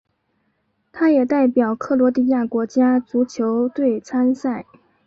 [0.91, 4.65] 他也代表克罗地亚国家足球队参赛。